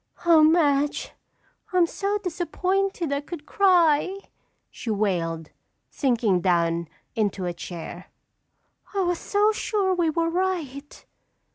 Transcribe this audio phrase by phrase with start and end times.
[0.25, 1.11] "Oh, Madge,
[1.71, 4.17] I'm so disappointed I could cry,"
[4.71, 5.51] she wailed,
[5.91, 8.07] sinking down into a chair.
[8.95, 11.05] "I was so sure we were right."